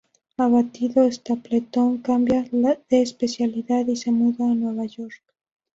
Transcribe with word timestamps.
Abatido, 0.35 1.11
Stapleton 1.11 1.99
cambia 1.99 2.41
de 2.89 3.03
especialidad 3.03 3.85
y 3.85 3.95
se 3.95 4.09
muda 4.11 4.49
a 4.49 4.55
Nueva 4.55 4.85
York. 4.87 5.21